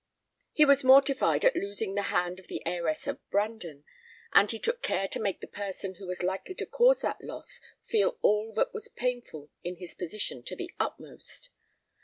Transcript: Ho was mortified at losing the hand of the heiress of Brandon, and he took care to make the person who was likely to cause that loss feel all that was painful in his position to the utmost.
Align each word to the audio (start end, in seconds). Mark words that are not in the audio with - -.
Ho 0.57 0.65
was 0.65 0.83
mortified 0.83 1.45
at 1.45 1.55
losing 1.55 1.93
the 1.93 2.01
hand 2.09 2.39
of 2.39 2.47
the 2.47 2.65
heiress 2.65 3.05
of 3.05 3.19
Brandon, 3.29 3.83
and 4.33 4.49
he 4.49 4.57
took 4.57 4.81
care 4.81 5.07
to 5.07 5.19
make 5.21 5.41
the 5.41 5.45
person 5.47 5.93
who 5.99 6.07
was 6.07 6.23
likely 6.23 6.55
to 6.55 6.65
cause 6.65 7.01
that 7.01 7.21
loss 7.23 7.61
feel 7.87 8.17
all 8.23 8.51
that 8.53 8.73
was 8.73 8.87
painful 8.89 9.51
in 9.63 9.75
his 9.75 9.93
position 9.93 10.41
to 10.41 10.55
the 10.55 10.71
utmost. 10.79 11.51